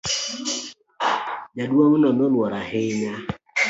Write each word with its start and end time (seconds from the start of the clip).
Jaduong' 1.55 1.97
no 2.01 2.09
noluor 2.17 2.51
ahinya. 2.61 3.13